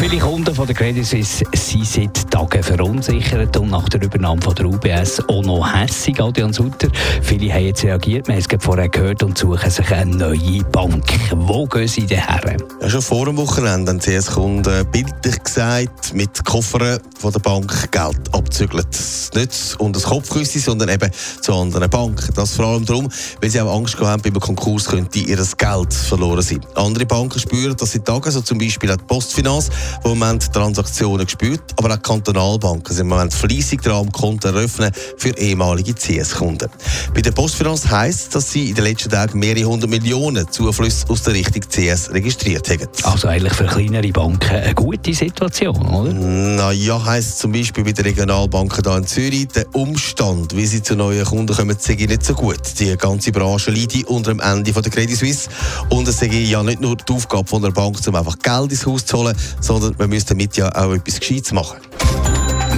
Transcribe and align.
Viele 0.00 0.18
Kunden 0.18 0.54
von 0.54 0.66
der 0.66 0.74
Credit 0.74 1.04
Suisse 1.04 1.44
sind 1.52 1.86
seit 1.86 2.30
Tagen 2.30 2.62
verunsichert 2.62 3.54
und 3.58 3.68
nach 3.68 3.86
der 3.90 4.00
Übernahme 4.00 4.40
von 4.40 4.54
der 4.54 4.64
UBS 4.64 5.20
auch 5.28 5.42
noch 5.42 5.74
hässig. 5.74 6.18
Adrian 6.18 6.54
Sutter, 6.54 6.88
viele 7.20 7.52
haben 7.52 7.66
jetzt 7.66 7.84
reagiert, 7.84 8.26
wir 8.26 8.36
haben 8.36 8.42
es 8.48 8.64
vorher 8.64 8.88
gehört 8.88 9.22
und 9.22 9.36
suchen 9.36 9.70
sich 9.70 9.90
eine 9.92 10.16
neue 10.16 10.64
Bank. 10.72 11.04
Wo 11.32 11.66
gehen 11.66 11.86
sie 11.86 12.06
denn 12.06 12.26
her? 12.26 12.56
Ja, 12.80 12.88
schon 12.88 13.02
vor 13.02 13.26
dem 13.26 13.36
Wochenende 13.36 13.92
haben 13.92 14.00
CS-Kunden 14.00 14.86
bildlich 14.90 15.42
gesagt, 15.44 16.14
mit 16.14 16.46
Koffern 16.46 16.98
von 17.18 17.32
der 17.32 17.40
Bank 17.40 17.92
Geld 17.92 18.34
abzügeln. 18.34 18.86
Nicht 19.34 19.76
unter 19.78 20.00
das 20.00 20.08
Kopfkissen, 20.08 20.62
sondern 20.62 20.88
eben 20.88 21.10
zu 21.42 21.52
anderen 21.52 21.90
Banken. 21.90 22.32
Das 22.34 22.56
vor 22.56 22.64
allem 22.64 22.86
darum, 22.86 23.06
weil 23.42 23.50
sie 23.50 23.60
auch 23.60 23.76
Angst 23.76 23.98
haben, 24.00 24.22
bei 24.22 24.30
einem 24.30 24.40
Konkurs 24.40 24.86
könnte 24.86 25.18
ihr 25.18 25.36
Geld 25.36 25.92
verloren 25.92 26.40
sein. 26.40 26.60
Andere 26.74 27.04
Banken 27.04 27.38
spüren 27.38 27.76
dass 27.76 27.92
sie 27.92 28.00
Tagen, 28.00 28.30
so 28.30 28.40
zum 28.40 28.56
Beispiel 28.56 28.96
die 28.96 29.04
Postfinanz, 29.30 29.70
die 30.04 30.10
im 30.10 30.18
Moment 30.18 30.52
Transaktionen 30.52 31.24
gespürt, 31.24 31.62
aber 31.76 31.94
auch 31.94 32.02
Kantonalbanken 32.02 32.92
sind 32.92 33.02
im 33.02 33.10
Moment 33.10 33.32
fleissig 33.32 33.80
dran, 33.80 34.10
Konten 34.10 34.48
eröffnen 34.48 34.90
für 35.18 35.30
ehemalige 35.38 35.94
CS-Kunden. 35.94 36.68
Bei 37.14 37.20
der 37.20 37.30
Postfinanz 37.30 37.88
heisst, 37.88 38.34
dass 38.34 38.50
sie 38.50 38.70
in 38.70 38.74
den 38.74 38.84
letzten 38.84 39.10
Tagen 39.10 39.38
mehrere 39.38 39.66
hundert 39.66 39.88
Millionen 39.88 40.50
Zuflüsse 40.50 41.06
aus 41.08 41.22
der 41.22 41.34
Richtung 41.34 41.62
CS 41.62 42.10
registriert 42.10 42.68
haben. 42.68 42.88
Also 43.04 43.28
eigentlich 43.28 43.54
für 43.54 43.66
kleinere 43.66 44.08
Banken 44.08 44.50
eine 44.50 44.74
gute 44.74 45.14
Situation, 45.14 45.86
oder? 45.86 46.12
Naja, 46.12 47.04
heisst 47.04 47.38
zum 47.38 47.52
Beispiel 47.52 47.84
bei 47.84 47.92
den 47.92 48.06
Regionalbanken 48.06 48.82
hier 48.82 48.96
in 48.96 49.06
Zürich, 49.06 49.48
der 49.48 49.72
Umstand, 49.76 50.56
wie 50.56 50.66
sie 50.66 50.82
zu 50.82 50.96
neuen 50.96 51.24
Kunden 51.24 51.54
kommen, 51.54 51.76
sei 51.78 51.94
nicht 51.94 52.24
so 52.24 52.34
gut. 52.34 52.60
Die 52.80 52.96
ganze 52.96 53.30
Branche 53.30 53.70
leidet 53.70 54.08
unter 54.08 54.32
dem 54.32 54.40
Ende 54.40 54.72
von 54.72 54.82
der 54.82 54.90
Credit 54.90 55.16
Suisse 55.16 55.48
und 55.90 56.08
es 56.08 56.18
sei 56.18 56.26
ja 56.26 56.64
nicht 56.64 56.80
nur 56.80 56.96
die 56.96 57.12
Aufgabe 57.12 57.48
von 57.48 57.62
der 57.62 57.70
Bank, 57.70 57.96
um 58.04 58.16
einfach 58.16 58.36
Geld 58.40 58.72
ins 58.72 58.86
Haus 58.86 59.06
zu 59.06 59.18
holen, 59.18 59.19
sondern 59.60 59.94
man 59.98 60.08
müsste 60.08 60.34
damit 60.34 60.56
ja 60.56 60.68
auch 60.74 60.92
etwas 60.92 61.20
Gescheites 61.20 61.52
machen. 61.52 61.78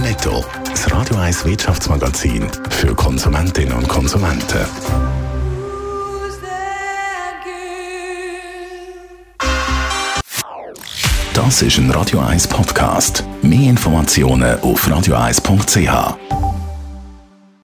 Netto, 0.01 0.43
das 0.69 0.91
Radio 0.91 1.15
1 1.17 1.45
Wirtschaftsmagazin 1.45 2.45
für 2.69 2.93
Konsumentinnen 2.93 3.73
und 3.73 3.87
Konsumenten. 3.87 4.65
Das 11.33 11.61
ist 11.61 11.77
ein 11.77 11.89
Radio 11.91 12.19
1 12.19 12.47
Podcast. 12.47 13.23
Mehr 13.41 13.69
Informationen 13.69 14.59
auf 14.59 14.87
radio1.ch. 14.87 16.42